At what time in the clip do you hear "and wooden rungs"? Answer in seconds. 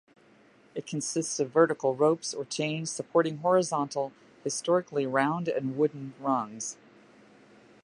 5.47-6.75